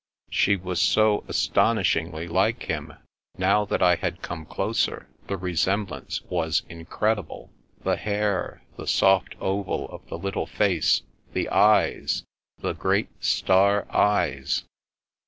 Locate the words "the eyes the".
11.33-12.73